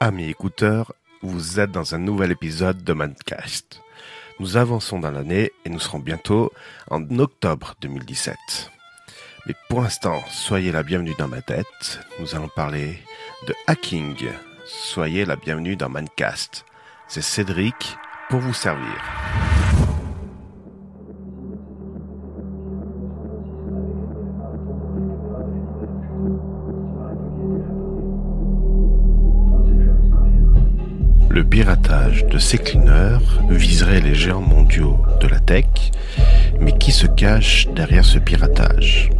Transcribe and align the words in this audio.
Amis 0.00 0.28
écouteurs, 0.30 0.92
vous 1.22 1.58
êtes 1.58 1.72
dans 1.72 1.96
un 1.96 1.98
nouvel 1.98 2.30
épisode 2.30 2.84
de 2.84 2.92
Mancast. 2.92 3.82
Nous 4.38 4.56
avançons 4.56 5.00
dans 5.00 5.10
l'année 5.10 5.50
et 5.64 5.70
nous 5.70 5.80
serons 5.80 5.98
bientôt 5.98 6.52
en 6.88 7.02
octobre 7.18 7.74
2017. 7.80 8.36
Mais 9.46 9.54
pour 9.68 9.80
l'instant, 9.82 10.22
soyez 10.30 10.70
la 10.70 10.84
bienvenue 10.84 11.16
dans 11.18 11.26
ma 11.26 11.42
tête. 11.42 11.98
Nous 12.20 12.36
allons 12.36 12.48
parler 12.48 12.96
de 13.48 13.54
hacking. 13.66 14.28
Soyez 14.66 15.24
la 15.24 15.34
bienvenue 15.34 15.74
dans 15.74 15.88
Mancast. 15.88 16.64
C'est 17.08 17.20
Cédric 17.20 17.96
pour 18.30 18.38
vous 18.38 18.54
servir. 18.54 19.17
Piratage 31.58 32.24
de 32.26 32.38
ces 32.38 32.56
cleaners 32.56 33.18
viserait 33.50 34.00
les 34.00 34.14
géants 34.14 34.40
mondiaux 34.40 34.96
de 35.20 35.26
la 35.26 35.40
tech, 35.40 35.66
mais 36.60 36.78
qui 36.78 36.92
se 36.92 37.08
cache 37.08 37.66
derrière 37.74 38.04
ce 38.04 38.20
piratage? 38.20 39.10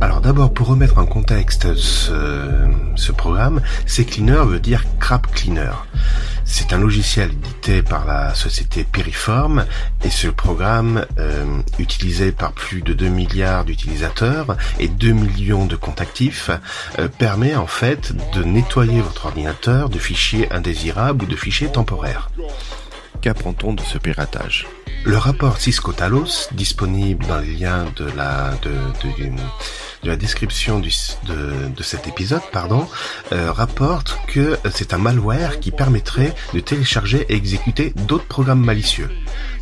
Alors 0.00 0.20
d'abord, 0.20 0.54
pour 0.54 0.68
remettre 0.68 0.98
en 0.98 1.06
contexte 1.06 1.74
ce, 1.74 3.10
programme, 3.16 3.62
C-Cleaner 3.84 4.44
veut 4.46 4.60
dire 4.60 4.84
Crap 5.00 5.26
Cleaner. 5.26 5.72
C'est 6.44 6.72
un 6.72 6.78
logiciel 6.78 7.30
édité 7.30 7.82
par 7.82 8.04
la 8.06 8.34
société 8.34 8.84
Piriform 8.84 9.64
et 10.04 10.10
ce 10.10 10.28
programme, 10.28 11.06
euh, 11.18 11.44
utilisé 11.78 12.32
par 12.32 12.52
plus 12.52 12.82
de 12.82 12.92
2 12.92 13.08
milliards 13.08 13.64
d'utilisateurs 13.64 14.56
et 14.78 14.88
2 14.88 15.12
millions 15.12 15.66
de 15.66 15.76
comptes 15.76 16.00
actifs, 16.00 16.50
euh, 16.98 17.08
permet 17.08 17.54
en 17.54 17.66
fait 17.66 18.12
de 18.34 18.42
nettoyer 18.42 19.00
votre 19.00 19.26
ordinateur 19.26 19.88
de 19.88 19.98
fichiers 19.98 20.52
indésirables 20.52 21.24
ou 21.24 21.26
de 21.26 21.36
fichiers 21.36 21.70
temporaires. 21.70 22.30
Qu'apprend-on 23.20 23.72
de 23.72 23.82
ce 23.82 23.98
piratage? 23.98 24.66
Le 25.04 25.16
rapport 25.16 25.58
Cisco 25.58 25.92
Talos, 25.92 26.48
disponible 26.52 27.26
dans 27.26 27.38
les 27.38 27.54
liens 27.54 27.86
de 27.96 28.04
la, 28.16 28.52
de, 28.62 28.70
de, 28.70 29.24
de 29.24 29.30
la 30.02 30.16
description 30.16 30.80
de, 30.80 31.82
cet 31.82 32.06
épisode, 32.06 32.42
pardon, 32.52 32.88
euh, 33.32 33.52
rapporte 33.52 34.18
que 34.26 34.58
c'est 34.72 34.94
un 34.94 34.98
malware 34.98 35.60
qui 35.60 35.70
permettrait 35.70 36.34
de 36.54 36.60
télécharger 36.60 37.26
et 37.28 37.34
exécuter 37.34 37.92
d'autres 38.08 38.26
programmes 38.26 38.64
malicieux, 38.64 39.10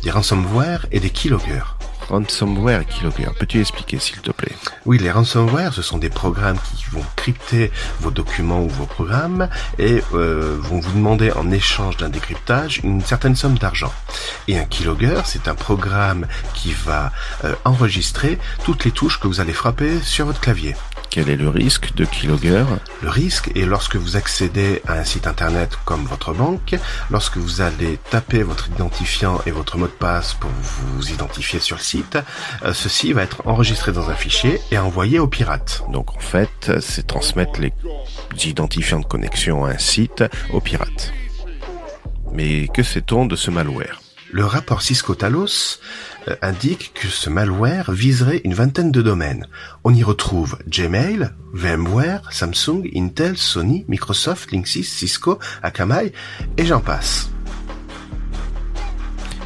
des 0.03 0.11
ransomware 0.11 0.85
et 0.91 0.99
des 0.99 1.09
keyloggers. 1.09 1.80
Ransomware 2.11 2.85
keylogger, 2.85 3.29
peux-tu 3.39 3.61
expliquer 3.61 3.97
s'il 3.97 4.17
te 4.17 4.31
plaît? 4.31 4.51
Oui, 4.85 4.97
les 4.97 5.09
ransomware, 5.09 5.73
ce 5.73 5.81
sont 5.81 5.97
des 5.97 6.09
programmes 6.09 6.57
qui 6.75 6.83
vont 6.91 7.05
crypter 7.15 7.71
vos 8.01 8.11
documents 8.11 8.61
ou 8.61 8.67
vos 8.67 8.85
programmes 8.85 9.47
et 9.79 10.03
euh, 10.13 10.57
vont 10.59 10.81
vous 10.81 10.91
demander 10.91 11.31
en 11.31 11.49
échange 11.51 11.95
d'un 11.95 12.09
décryptage 12.09 12.81
une 12.83 12.99
certaine 12.99 13.37
somme 13.37 13.57
d'argent. 13.57 13.93
Et 14.49 14.59
un 14.59 14.65
keylogger, 14.65 15.21
c'est 15.23 15.47
un 15.47 15.55
programme 15.55 16.27
qui 16.53 16.73
va 16.73 17.13
euh, 17.45 17.55
enregistrer 17.63 18.37
toutes 18.65 18.83
les 18.83 18.91
touches 18.91 19.17
que 19.17 19.27
vous 19.27 19.39
allez 19.39 19.53
frapper 19.53 20.01
sur 20.01 20.25
votre 20.25 20.41
clavier. 20.41 20.75
Quel 21.11 21.29
est 21.29 21.35
le 21.35 21.49
risque 21.49 21.93
de 21.93 22.05
keylogger 22.05 22.63
Le 23.01 23.09
risque 23.09 23.51
est 23.53 23.65
lorsque 23.65 23.97
vous 23.97 24.15
accédez 24.15 24.81
à 24.87 24.93
un 24.93 25.03
site 25.03 25.27
internet 25.27 25.77
comme 25.83 26.05
votre 26.05 26.33
banque, 26.33 26.77
lorsque 27.09 27.35
vous 27.35 27.59
allez 27.59 27.99
taper 28.09 28.43
votre 28.43 28.69
identifiant 28.69 29.41
et 29.45 29.51
votre 29.51 29.77
mot 29.77 29.87
de 29.87 29.91
passe 29.91 30.35
pour 30.35 30.49
vous 30.49 31.11
identifier 31.11 31.59
sur 31.59 31.75
le 31.75 31.81
site, 31.81 32.17
euh, 32.63 32.71
ceci 32.73 33.11
va 33.11 33.23
être 33.23 33.45
enregistré 33.45 33.91
dans 33.91 34.09
un 34.09 34.15
fichier 34.15 34.61
et 34.71 34.77
envoyé 34.77 35.19
aux 35.19 35.27
pirates. 35.27 35.83
Donc 35.91 36.15
en 36.15 36.19
fait, 36.19 36.71
c'est 36.79 37.07
transmettre 37.07 37.59
les 37.59 37.73
identifiants 38.45 39.01
de 39.01 39.05
connexion 39.05 39.65
à 39.65 39.71
un 39.71 39.77
site 39.77 40.23
aux 40.53 40.61
pirates. 40.61 41.11
Mais 42.31 42.69
que 42.69 42.83
sait-on 42.83 43.25
de 43.25 43.35
ce 43.35 43.51
malware? 43.51 43.99
Le 44.31 44.45
rapport 44.45 44.81
Cisco 44.81 45.13
Talos 45.13 45.79
euh, 46.27 46.35
indique 46.41 46.91
que 46.93 47.07
ce 47.07 47.29
malware 47.29 47.91
viserait 47.91 48.41
une 48.43 48.53
vingtaine 48.53 48.91
de 48.91 49.01
domaines. 49.01 49.47
On 49.83 49.93
y 49.93 50.03
retrouve 50.03 50.57
Gmail, 50.67 51.31
VMware, 51.53 52.31
Samsung, 52.31 52.89
Intel, 52.95 53.37
Sony, 53.37 53.85
Microsoft, 53.87 54.51
Linksys, 54.51 54.85
Cisco, 54.85 55.39
Akamai 55.61 56.13
et 56.57 56.65
j'en 56.65 56.79
passe. 56.79 57.29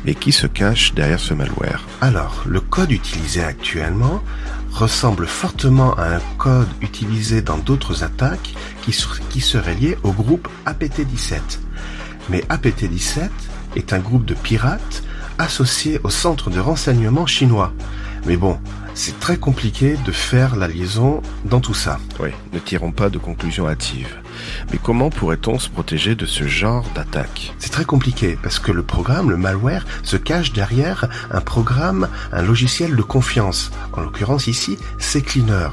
Mais 0.06 0.14
qui 0.14 0.32
se 0.32 0.46
cache 0.46 0.94
derrière 0.94 1.20
ce 1.20 1.34
malware? 1.34 1.84
Alors, 2.00 2.44
le 2.46 2.62
code 2.62 2.92
utilisé 2.92 3.44
actuellement 3.44 4.22
ressemble 4.72 5.26
fortement 5.26 5.96
à 5.96 6.18
un 6.18 6.20
code 6.38 6.68
utilisé 6.82 7.42
dans 7.42 7.58
d'autres 7.58 8.04
attaques 8.04 8.54
qui, 8.84 8.96
qui 9.30 9.42
serait 9.42 9.74
lié 9.74 9.98
au 10.04 10.12
groupe 10.12 10.48
APT17. 10.68 11.40
Mais 12.30 12.42
APT17 12.50 13.30
est 13.76 13.94
un 13.94 14.00
groupe 14.00 14.26
de 14.26 14.34
pirates 14.34 15.04
associé 15.38 16.00
au 16.04 16.10
centre 16.10 16.50
de 16.50 16.60
renseignement 16.60 17.26
chinois. 17.26 17.74
Mais 18.26 18.38
bon, 18.38 18.58
c'est 18.96 19.20
très 19.20 19.38
compliqué 19.38 19.98
de 20.06 20.12
faire 20.12 20.56
la 20.56 20.68
liaison 20.68 21.22
dans 21.44 21.60
tout 21.60 21.74
ça. 21.74 22.00
Oui, 22.20 22.30
ne 22.54 22.60
tirons 22.60 22.92
pas 22.92 23.10
de 23.10 23.18
conclusions 23.18 23.68
hâtives. 23.68 24.16
Mais 24.72 24.80
comment 24.82 25.10
pourrait-on 25.10 25.60
se 25.60 25.70
protéger 25.70 26.16
de 26.16 26.26
ce 26.26 26.48
genre 26.48 26.86
d'attaque? 26.96 27.54
C'est 27.60 27.72
très 27.72 27.86
compliqué 27.86 28.38
parce 28.42 28.58
que 28.58 28.72
le 28.72 28.84
programme, 28.84 29.30
le 29.30 29.38
malware, 29.38 29.86
se 30.04 30.16
cache 30.16 30.54
derrière 30.54 31.10
un 31.30 31.42
programme, 31.42 32.08
un 32.32 32.42
logiciel 32.42 32.96
de 32.96 33.02
confiance. 33.02 33.72
En 33.94 34.02
l'occurrence 34.02 34.48
ici, 34.48 34.78
c'est 34.98 35.22
Cleaner. 35.22 35.70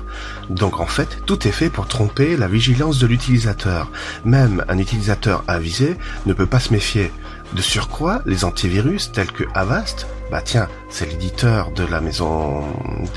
Donc 0.50 0.80
en 0.80 0.86
fait, 0.86 1.22
tout 1.24 1.46
est 1.46 1.52
fait 1.52 1.70
pour 1.70 1.86
tromper 1.86 2.36
la 2.36 2.48
vigilance 2.48 2.98
de 2.98 3.06
l'utilisateur. 3.06 3.90
Même 4.24 4.64
un 4.68 4.78
utilisateur 4.78 5.44
avisé 5.46 5.96
ne 6.26 6.32
peut 6.32 6.46
pas 6.46 6.60
se 6.60 6.72
méfier. 6.72 7.12
De 7.54 7.60
surcroît, 7.60 8.22
les 8.24 8.44
antivirus 8.44 9.12
tels 9.12 9.30
que 9.30 9.44
Avast, 9.54 10.06
bah 10.30 10.40
tiens, 10.42 10.68
c'est 10.92 11.06
l'éditeur 11.06 11.70
de 11.70 11.84
la 11.84 12.00
maison, 12.00 12.62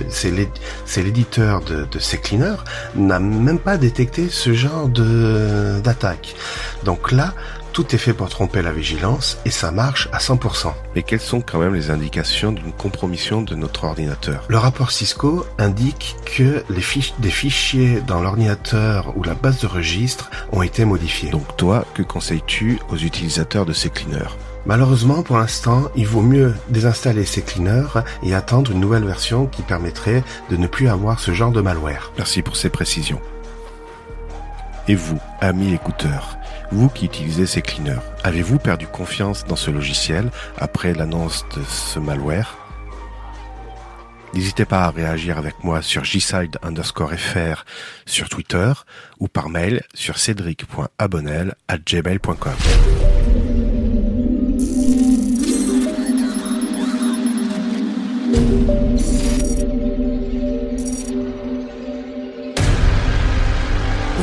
c'est 0.10 0.32
l'éditeur 1.02 1.62
de, 1.62 1.86
de 1.86 2.00
ces 2.00 2.18
cleaners, 2.18 2.64
n'a 2.96 3.20
même 3.20 3.60
pas 3.60 3.78
détecté 3.78 4.30
ce 4.30 4.54
genre 4.54 4.88
de 4.88 5.80
d'attaque. 5.84 6.36
Donc 6.84 7.12
là, 7.12 7.34
tout 7.74 7.94
est 7.94 7.98
fait 7.98 8.14
pour 8.14 8.30
tromper 8.30 8.62
la 8.62 8.72
vigilance 8.72 9.38
et 9.44 9.52
ça 9.52 9.70
marche 9.70 10.08
à 10.14 10.20
100%. 10.20 10.72
Mais 10.96 11.04
quelles 11.04 11.20
sont 11.20 11.42
quand 11.42 11.60
même 11.60 11.76
les 11.76 11.92
indications 11.92 12.54
d'une 12.54 12.72
compromission 12.72 13.42
de 13.42 13.54
notre 13.54 13.84
ordinateur? 13.84 14.46
Le 14.48 14.58
rapport 14.58 14.92
Cisco 14.92 15.46
indique 15.58 16.16
que 16.26 16.64
les 16.70 16.82
fiches, 16.82 17.14
des 17.20 17.30
fichiers 17.30 18.00
dans 18.08 18.22
l'ordinateur 18.22 19.14
ou 19.18 19.24
la 19.24 19.34
base 19.34 19.60
de 19.60 19.68
registre 19.68 20.32
ont 20.54 20.62
été 20.62 20.86
modifiés. 20.86 21.32
Donc 21.32 21.58
toi, 21.58 21.84
que 21.94 22.02
conseilles-tu 22.02 22.80
aux 22.90 22.98
utilisateurs 22.98 23.66
de 23.66 23.74
ces 23.74 23.90
cleaners? 23.90 24.38
Malheureusement, 24.66 25.22
pour 25.22 25.38
l'instant, 25.38 25.84
il 25.96 26.08
vaut 26.08 26.24
mieux 26.24 26.56
désinstaller 26.70 27.24
ces 27.24 27.44
cleaners 27.44 27.65
et 28.24 28.36
attendre 28.36 28.72
une 28.72 28.80
nouvelle 28.80 29.06
version 29.06 29.46
qui 29.48 29.62
permettrait 29.62 30.24
de 30.50 30.58
ne 30.58 30.68
plus 30.68 30.88
avoir 30.88 31.20
ce 31.20 31.34
genre 31.34 31.52
de 31.52 31.62
malware. 31.62 32.12
Merci 32.18 32.42
pour 32.42 32.56
ces 32.56 32.70
précisions. 32.70 33.22
Et 34.88 34.96
vous, 34.96 35.20
amis 35.42 35.74
écouteurs, 35.74 36.38
vous 36.72 36.90
qui 36.90 37.06
utilisez 37.06 37.46
ces 37.46 37.62
cleaners, 37.62 38.02
avez-vous 38.24 38.60
perdu 38.60 38.88
confiance 38.88 39.46
dans 39.46 39.56
ce 39.56 39.72
logiciel 39.72 40.30
après 40.58 40.94
l'annonce 40.94 41.46
de 41.56 41.64
ce 41.64 42.00
malware? 42.00 42.58
N'hésitez 44.34 44.66
pas 44.66 44.84
à 44.84 44.92
réagir 44.92 45.38
avec 45.38 45.64
moi 45.64 45.82
sur 45.82 46.04
gside 46.04 46.58
underscore 46.62 47.14
fr 47.14 47.64
sur 48.06 48.28
Twitter 48.28 48.74
ou 49.20 49.30
par 49.30 49.48
mail 49.48 49.82
sur 49.94 50.18
cédric.abonnel 50.18 51.56
gmail.com. 51.86 52.54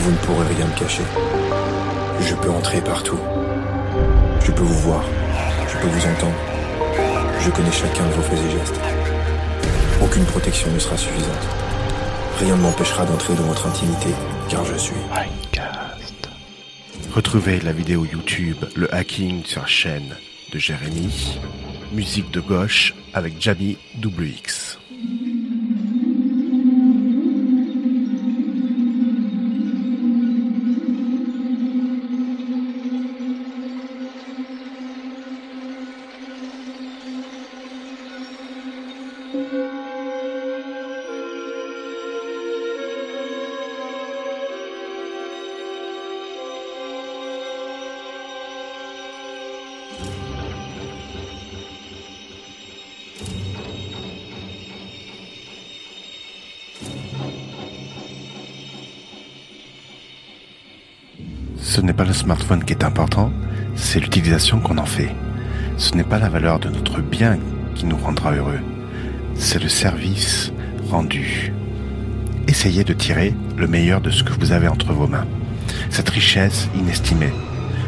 Vous 0.02 0.10
ne 0.10 0.16
pourrez 0.16 0.48
rien 0.52 0.66
me 0.66 0.76
cacher. 0.76 1.04
Je 2.20 2.34
peux 2.34 2.50
entrer 2.50 2.80
partout. 2.80 3.20
Je 4.44 4.50
peux 4.50 4.64
vous 4.64 4.80
voir. 4.80 5.04
Je 5.68 5.78
peux 5.78 5.86
vous 5.86 6.06
entendre. 6.06 6.34
Je 7.38 7.50
connais 7.50 7.70
chacun 7.70 8.04
de 8.08 8.12
vos 8.14 8.22
faits 8.22 8.38
et 8.40 8.50
gestes. 8.50 8.80
Aucune 10.02 10.24
protection 10.24 10.72
ne 10.72 10.80
sera 10.80 10.96
suffisante. 10.96 11.46
Rien 12.40 12.56
ne 12.56 12.62
m'empêchera 12.62 13.06
d'entrer 13.06 13.34
dans 13.34 13.44
votre 13.44 13.68
intimité, 13.68 14.08
car 14.48 14.64
je 14.64 14.76
suis. 14.76 14.96
Retrouvez 17.14 17.60
la 17.60 17.72
vidéo 17.72 18.04
YouTube 18.04 18.64
Le 18.74 18.92
Hacking 18.92 19.44
sur 19.44 19.60
la 19.60 19.68
chaîne 19.68 20.16
de 20.52 20.58
Jérémy. 20.58 21.38
Musique 21.92 22.32
de 22.32 22.40
gauche 22.40 22.92
avec 23.14 23.40
Jamie 23.40 23.78
WX. 24.02 24.81
Ce 39.32 39.38
n'est 61.80 61.94
pas 61.94 62.04
le 62.04 62.12
smartphone 62.12 62.64
qui 62.64 62.74
est 62.74 62.84
important, 62.84 63.32
c'est 63.76 63.98
l'utilisation 63.98 64.60
qu'on 64.60 64.76
en 64.76 64.84
fait. 64.84 65.08
Ce 65.78 65.94
n'est 65.94 66.04
pas 66.04 66.18
la 66.18 66.28
valeur 66.28 66.58
de 66.58 66.68
notre 66.68 67.00
bien 67.00 67.38
qui 67.74 67.86
nous 67.86 67.96
rendra 67.96 68.32
heureux 68.32 68.60
c'est 69.36 69.62
le 69.62 69.68
service 69.68 70.52
rendu. 70.90 71.52
Essayez 72.48 72.84
de 72.84 72.92
tirer 72.92 73.34
le 73.56 73.66
meilleur 73.66 74.00
de 74.00 74.10
ce 74.10 74.22
que 74.22 74.32
vous 74.32 74.52
avez 74.52 74.68
entre 74.68 74.92
vos 74.92 75.06
mains. 75.06 75.26
Cette 75.90 76.10
richesse 76.10 76.68
inestimée, 76.74 77.32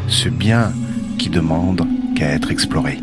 ce 0.07 0.29
bien 0.29 0.71
qui 1.17 1.29
demande 1.29 1.87
qu'à 2.15 2.29
être 2.29 2.51
exploré. 2.51 2.99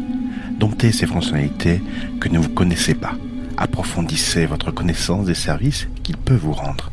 Domptez 0.58 0.92
ces 0.92 1.06
fonctionnalités 1.06 1.82
que 2.20 2.28
ne 2.28 2.38
vous 2.38 2.48
connaissez 2.48 2.94
pas. 2.94 3.14
Approfondissez 3.56 4.46
votre 4.46 4.70
connaissance 4.70 5.26
des 5.26 5.34
services 5.34 5.88
qu'il 6.02 6.16
peut 6.16 6.36
vous 6.36 6.52
rendre. 6.52 6.90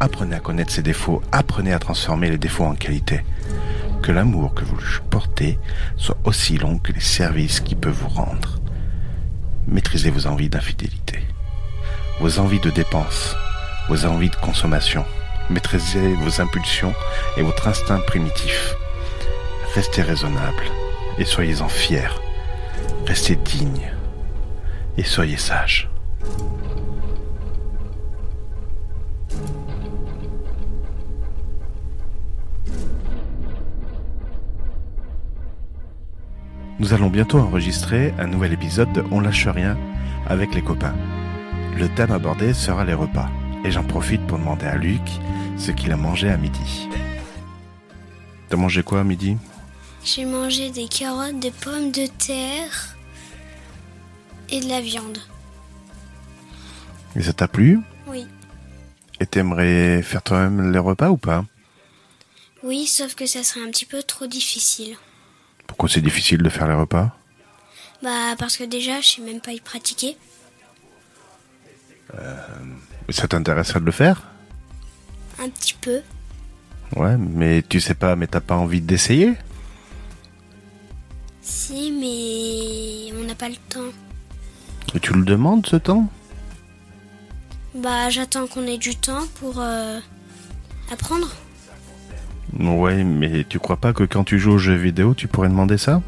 Apprenez 0.00 0.36
à 0.36 0.40
connaître 0.40 0.72
ses 0.72 0.82
défauts, 0.82 1.22
apprenez 1.32 1.72
à 1.72 1.78
transformer 1.78 2.30
les 2.30 2.38
défauts 2.38 2.64
en 2.64 2.74
qualité. 2.74 3.22
Que 4.02 4.12
l'amour 4.12 4.54
que 4.54 4.64
vous 4.64 4.76
lui 4.76 4.84
portez 5.10 5.58
soit 5.96 6.18
aussi 6.24 6.58
long 6.58 6.78
que 6.78 6.92
les 6.92 7.00
services 7.00 7.60
qu'il 7.60 7.78
peut 7.78 7.90
vous 7.90 8.08
rendre. 8.08 8.55
Maîtrisez 9.68 10.10
vos 10.10 10.26
envies 10.28 10.48
d'infidélité, 10.48 11.22
vos 12.20 12.38
envies 12.38 12.60
de 12.60 12.70
dépenses, 12.70 13.36
vos 13.88 14.04
envies 14.06 14.30
de 14.30 14.36
consommation. 14.36 15.04
Maîtrisez 15.50 16.14
vos 16.14 16.40
impulsions 16.40 16.94
et 17.36 17.42
votre 17.42 17.66
instinct 17.66 18.00
primitif. 18.06 18.74
Restez 19.74 20.02
raisonnable 20.02 20.64
et 21.18 21.24
soyez-en 21.24 21.68
fiers. 21.68 22.14
Restez 23.06 23.36
digne 23.36 23.90
et 24.96 25.04
soyez 25.04 25.36
sage. 25.36 25.88
Nous 36.78 36.92
allons 36.92 37.08
bientôt 37.08 37.38
enregistrer 37.38 38.12
un 38.18 38.26
nouvel 38.26 38.52
épisode 38.52 38.92
de 38.92 39.02
On 39.10 39.20
lâche 39.20 39.48
rien 39.48 39.78
avec 40.26 40.54
les 40.54 40.60
copains. 40.60 40.94
Le 41.74 41.88
thème 41.88 42.10
abordé 42.10 42.52
sera 42.52 42.84
les 42.84 42.92
repas. 42.92 43.30
Et 43.64 43.70
j'en 43.70 43.82
profite 43.82 44.26
pour 44.26 44.38
demander 44.38 44.66
à 44.66 44.76
Luc 44.76 45.00
ce 45.56 45.70
qu'il 45.70 45.90
a 45.90 45.96
mangé 45.96 46.28
à 46.28 46.36
midi. 46.36 46.86
T'as 48.50 48.58
mangé 48.58 48.82
quoi 48.82 49.00
à 49.00 49.04
midi? 49.04 49.38
J'ai 50.04 50.26
mangé 50.26 50.70
des 50.70 50.86
carottes, 50.86 51.40
des 51.40 51.50
pommes 51.50 51.92
de 51.92 52.06
terre 52.06 52.94
et 54.50 54.60
de 54.60 54.68
la 54.68 54.82
viande. 54.82 55.18
Et 57.16 57.22
ça 57.22 57.32
t'a 57.32 57.48
plu? 57.48 57.80
Oui. 58.06 58.26
Et 59.18 59.24
t'aimerais 59.24 60.02
faire 60.02 60.22
toi-même 60.22 60.72
les 60.72 60.78
repas 60.78 61.08
ou 61.08 61.16
pas? 61.16 61.46
Oui, 62.62 62.86
sauf 62.86 63.14
que 63.14 63.24
ça 63.24 63.42
serait 63.42 63.62
un 63.66 63.70
petit 63.70 63.86
peu 63.86 64.02
trop 64.02 64.26
difficile. 64.26 64.96
Pourquoi 65.66 65.88
c'est 65.88 66.00
difficile 66.00 66.42
de 66.42 66.48
faire 66.48 66.68
les 66.68 66.74
repas? 66.74 67.16
Bah 68.02 68.34
parce 68.38 68.56
que 68.56 68.64
déjà, 68.64 69.00
je 69.00 69.06
sais 69.06 69.22
même 69.22 69.40
pas 69.40 69.52
y 69.52 69.60
pratiquer. 69.60 70.16
Ça 73.08 73.28
t'intéresserait 73.28 73.80
de 73.80 73.84
le 73.84 73.92
faire? 73.92 74.22
Un 75.38 75.48
petit 75.50 75.74
peu. 75.74 76.00
Ouais, 76.94 77.16
mais 77.16 77.62
tu 77.68 77.80
sais 77.80 77.94
pas, 77.94 78.16
mais 78.16 78.26
t'as 78.26 78.40
pas 78.40 78.56
envie 78.56 78.80
d'essayer? 78.80 79.34
Si, 81.42 81.92
mais 81.92 83.12
on 83.18 83.24
n'a 83.24 83.34
pas 83.34 83.48
le 83.48 83.56
temps. 83.68 83.92
Et 84.94 85.00
tu 85.00 85.12
le 85.12 85.24
demandes 85.24 85.66
ce 85.66 85.76
temps? 85.76 86.08
Bah 87.74 88.08
j'attends 88.08 88.46
qu'on 88.46 88.66
ait 88.66 88.78
du 88.78 88.96
temps 88.96 89.26
pour 89.40 89.60
euh, 89.60 90.00
apprendre. 90.90 91.28
Ouais, 92.58 93.04
mais 93.04 93.44
tu 93.48 93.58
crois 93.58 93.76
pas 93.76 93.92
que 93.92 94.04
quand 94.04 94.24
tu 94.24 94.38
joues 94.38 94.52
aux 94.52 94.58
jeux 94.58 94.74
vidéo, 94.74 95.14
tu 95.14 95.28
pourrais 95.28 95.48
demander 95.48 95.78
ça? 95.78 96.00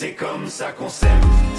C'est 0.00 0.12
comme 0.14 0.48
ça 0.48 0.70
qu'on 0.70 0.88
s'aime. 0.88 1.57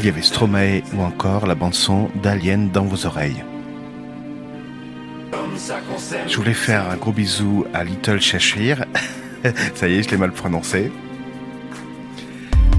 Il 0.00 0.06
y 0.06 0.08
avait 0.08 0.22
Stromae 0.22 0.82
ou 0.94 1.02
encore 1.02 1.46
la 1.46 1.56
bande-son 1.56 2.08
d'Alien 2.22 2.70
dans 2.70 2.84
vos 2.84 3.04
oreilles. 3.04 3.42
Je 6.28 6.36
voulais 6.36 6.54
faire 6.54 6.88
un 6.88 6.96
gros 6.96 7.10
bisou 7.10 7.64
à 7.74 7.82
Little 7.82 8.20
Cheshire. 8.20 8.84
ça 9.74 9.88
y 9.88 9.94
est, 9.94 10.04
je 10.04 10.10
l'ai 10.10 10.16
mal 10.16 10.30
prononcé. 10.30 10.92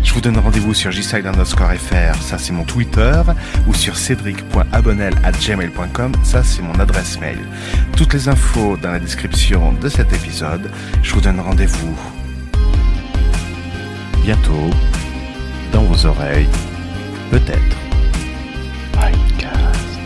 Je 0.02 0.14
vous 0.14 0.22
donne 0.22 0.38
rendez-vous 0.38 0.74
sur 0.74 0.92
jside 0.92 1.26
underscore 1.26 1.74
fr, 1.74 2.16
ça 2.22 2.38
c'est 2.38 2.54
mon 2.54 2.64
Twitter, 2.64 3.22
ou 3.68 3.74
sur 3.74 3.98
cédric.abonnel 3.98 5.14
at 5.26 5.34
gmail.com, 5.34 6.14
ça 6.24 6.42
c'est 6.42 6.62
mon 6.62 6.80
adresse 6.80 7.20
mail. 7.20 7.38
Toutes 7.98 8.14
les 8.14 8.30
infos 8.30 8.78
dans 8.78 8.92
la 8.92 9.00
description 9.00 9.74
de 9.74 9.90
cet 9.90 10.14
épisode. 10.14 10.72
Je 11.04 11.14
vous 11.14 11.22
donne 11.22 11.42
rendez-vous 11.42 11.96
bientôt 14.24 14.70
dans 15.74 15.84
vos 15.84 16.06
oreilles, 16.06 16.48
peut-être. 17.30 17.78
Podcast. 18.92 20.00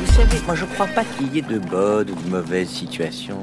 Vous 0.00 0.12
savez, 0.12 0.40
moi 0.46 0.54
je 0.54 0.64
crois 0.64 0.86
pas 0.86 1.04
qu'il 1.04 1.34
y 1.34 1.38
ait 1.38 1.42
de 1.42 1.58
bonnes 1.58 2.10
ou 2.10 2.14
de 2.14 2.30
mauvaises 2.30 2.68
situations. 2.68 3.42